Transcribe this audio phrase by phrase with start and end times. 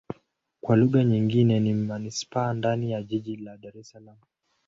[0.61, 4.17] Kwa lugha nyingine ni manisipaa ndani ya jiji la Dar Es Salaam.